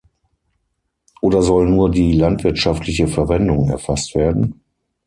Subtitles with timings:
[1.21, 4.59] Oder soll nur die landwirtschaftliche Verwendung erfasst werden?